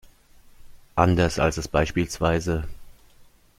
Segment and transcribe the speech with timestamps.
[0.95, 2.63] Anders als es bspw.